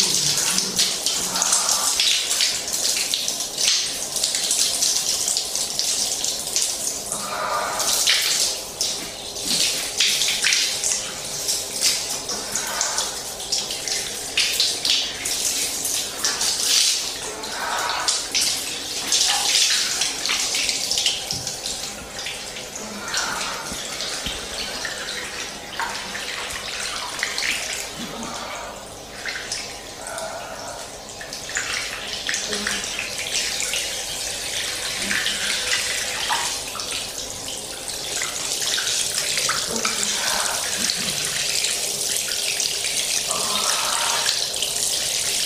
[0.00, 0.29] Thank you.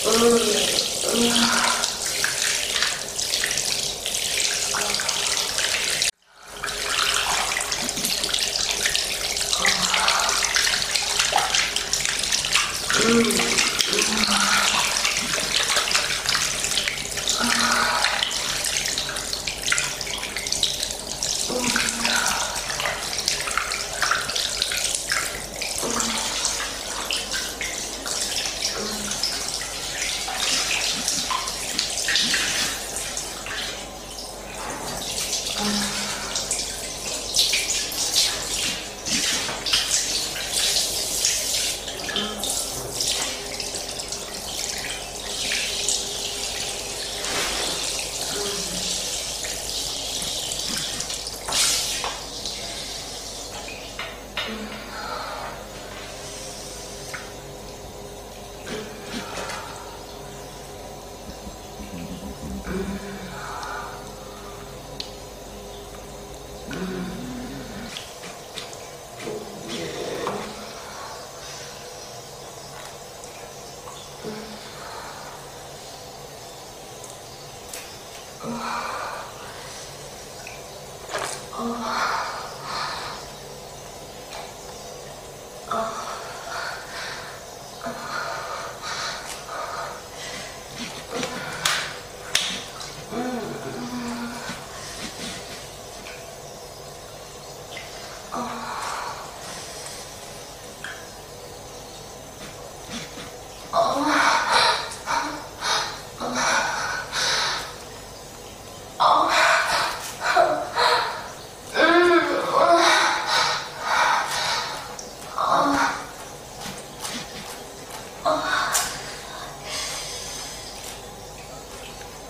[0.06, 0.12] 음,
[1.14, 1.53] 음.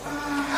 [0.06, 0.54] ん